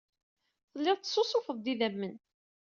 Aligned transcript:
Telliḍ 0.71 0.97
tessusufeḍ-d 0.99 1.65
idammen. 1.73 2.13